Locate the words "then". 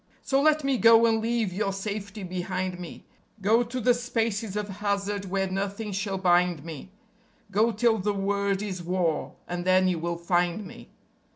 9.63-9.87